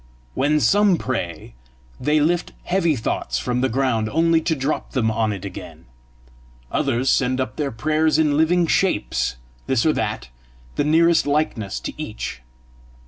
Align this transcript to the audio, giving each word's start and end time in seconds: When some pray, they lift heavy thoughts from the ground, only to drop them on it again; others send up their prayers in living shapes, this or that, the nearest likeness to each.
When 0.33 0.59
some 0.59 0.97
pray, 0.97 1.53
they 1.99 2.19
lift 2.19 2.53
heavy 2.63 2.95
thoughts 2.95 3.37
from 3.37 3.61
the 3.61 3.69
ground, 3.69 4.09
only 4.09 4.41
to 4.41 4.55
drop 4.55 4.93
them 4.93 5.11
on 5.11 5.31
it 5.31 5.45
again; 5.45 5.85
others 6.71 7.07
send 7.07 7.39
up 7.39 7.55
their 7.55 7.69
prayers 7.69 8.17
in 8.17 8.35
living 8.35 8.65
shapes, 8.65 9.35
this 9.67 9.85
or 9.85 9.93
that, 9.93 10.29
the 10.75 10.83
nearest 10.83 11.27
likeness 11.27 11.79
to 11.81 11.93
each. 12.01 12.41